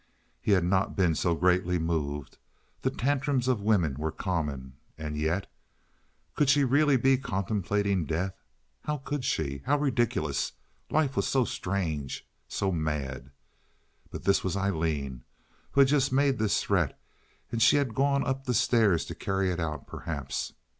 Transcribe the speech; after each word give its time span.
He 0.41 0.53
had 0.53 0.63
not 0.63 0.95
been 0.95 1.13
so 1.13 1.35
greatly 1.35 1.77
moved—the 1.77 2.89
tantrums 2.89 3.47
of 3.47 3.61
women 3.61 3.93
were 3.99 4.11
common—and 4.11 5.15
yet— 5.15 5.45
Could 6.33 6.49
she 6.49 6.63
really 6.63 6.97
be 6.97 7.19
contemplating 7.19 8.07
death? 8.07 8.33
How 8.85 8.97
could 8.97 9.23
she? 9.23 9.61
How 9.67 9.77
ridiculous! 9.77 10.53
Life 10.89 11.15
was 11.15 11.27
so 11.27 11.45
strange, 11.45 12.27
so 12.47 12.71
mad. 12.71 13.29
But 14.09 14.23
this 14.23 14.43
was 14.43 14.57
Aileen 14.57 15.23
who 15.73 15.81
had 15.81 15.87
just 15.89 16.11
made 16.11 16.39
this 16.39 16.63
threat, 16.63 16.99
and 17.51 17.61
she 17.61 17.75
had 17.75 17.93
gone 17.93 18.25
up 18.25 18.45
the 18.45 18.55
stairs 18.55 19.05
to 19.05 19.13
carry 19.13 19.51
it 19.51 19.59
out, 19.59 19.85
perhaps. 19.85 20.53